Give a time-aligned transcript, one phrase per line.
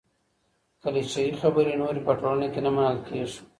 [0.81, 3.39] کليشه يي خبري نورې په ټولنه کي نه منل کېږي.